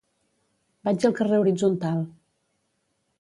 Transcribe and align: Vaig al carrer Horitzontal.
Vaig 0.87 1.05
al 1.09 1.13
carrer 1.19 1.39
Horitzontal. 1.43 2.03